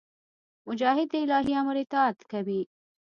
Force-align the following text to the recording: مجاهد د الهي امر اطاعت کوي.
مجاهد 0.67 1.07
د 1.11 1.15
الهي 1.23 1.53
امر 1.61 1.75
اطاعت 1.83 2.17
کوي. 2.31 2.61